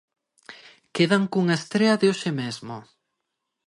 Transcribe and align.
Quedan 0.95 1.23
cunha 1.31 1.55
estrea 1.61 1.99
de 2.01 2.07
hoxe 2.11 2.31
mesmo. 2.41 2.77